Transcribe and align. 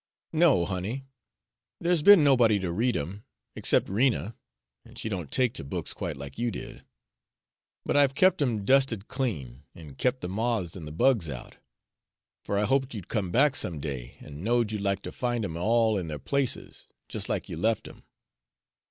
"No, 0.33 0.65
honey, 0.65 1.05
there's 1.79 2.01
be'n 2.01 2.23
nobody 2.23 2.57
to 2.57 2.71
read 2.71 2.97
'em, 2.97 3.23
excep' 3.55 3.87
Rena, 3.87 4.35
an' 4.83 4.95
she 4.95 5.09
don't 5.09 5.29
take 5.31 5.53
to 5.53 5.63
books 5.63 5.93
quite 5.93 6.17
like 6.17 6.39
you 6.39 6.49
did. 6.49 6.83
But 7.85 7.95
I've 7.95 8.15
kep' 8.15 8.41
'em 8.41 8.65
dusted 8.65 9.07
clean, 9.07 9.61
an' 9.75 9.93
kep' 9.93 10.21
the 10.21 10.27
moths 10.27 10.75
an' 10.75 10.85
the 10.85 10.91
bugs 10.91 11.29
out; 11.29 11.57
for 12.43 12.57
I 12.57 12.63
hoped 12.63 12.95
you'd 12.95 13.09
come 13.09 13.29
back 13.29 13.55
some 13.55 13.79
day, 13.79 14.15
an' 14.21 14.43
knowed 14.43 14.71
you'd 14.71 14.81
like 14.81 15.03
to 15.03 15.11
find 15.11 15.45
'em 15.45 15.55
all 15.55 15.99
in 15.99 16.07
their 16.07 16.17
places, 16.17 16.87
jus' 17.07 17.29
like 17.29 17.47
you 17.47 17.55
left 17.57 17.87
'em." 17.87 18.01